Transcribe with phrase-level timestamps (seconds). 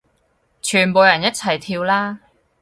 [0.63, 2.21] 全部人一齊跳啦